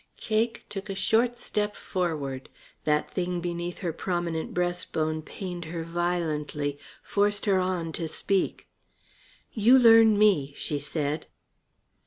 Cake 0.17 0.65
took 0.67 0.89
a 0.89 0.95
short 0.95 1.37
step 1.37 1.75
forward. 1.75 2.49
That 2.85 3.11
thing 3.11 3.39
beneath 3.39 3.77
her 3.85 3.93
prominent 3.93 4.51
breastbone 4.51 5.21
pained 5.21 5.65
her 5.65 5.83
violently, 5.83 6.79
forced 7.03 7.45
her 7.45 7.59
on 7.59 7.91
to 7.91 8.07
speak. 8.07 8.67
"You 9.53 9.77
learn 9.77 10.17
me," 10.17 10.53
she 10.55 10.79
said. 10.79 11.27